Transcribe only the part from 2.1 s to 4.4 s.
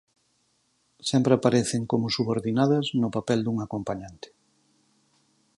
subordinadas no papel dun acompañante.